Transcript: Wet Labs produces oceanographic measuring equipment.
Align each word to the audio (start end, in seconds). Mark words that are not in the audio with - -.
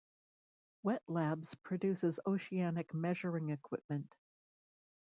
Wet 0.81 1.03
Labs 1.07 1.53
produces 1.63 2.19
oceanographic 2.25 2.91
measuring 2.95 3.51
equipment. 3.51 4.11